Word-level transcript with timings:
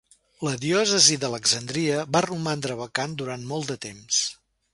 La 0.45 0.53
diòcesi 0.61 1.17
d'Alexandria 1.23 1.99
va 2.17 2.23
romandre 2.27 2.79
vacant 2.81 3.15
durant 3.21 3.45
molt 3.53 3.71
de 3.75 3.79
temps. 3.87 4.25